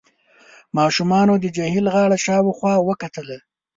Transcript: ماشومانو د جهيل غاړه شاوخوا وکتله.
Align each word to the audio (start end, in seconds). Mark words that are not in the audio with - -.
ماشومانو 0.77 1.33
د 1.39 1.45
جهيل 1.55 1.85
غاړه 1.93 2.17
شاوخوا 2.25 2.73
وکتله. 2.87 3.37